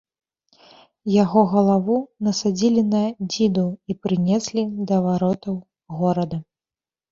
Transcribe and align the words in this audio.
Яго 1.23 1.43
галаву 1.51 1.97
насадзілі 2.29 2.81
на 2.95 3.03
дзіду 3.31 3.67
і 3.93 3.99
прынеслі 4.07 4.67
да 4.89 5.01
варотаў 5.07 5.63
горада. 6.01 6.45